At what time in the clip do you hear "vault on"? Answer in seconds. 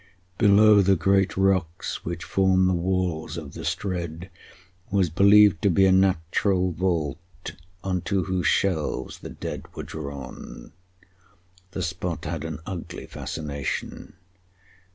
6.71-8.01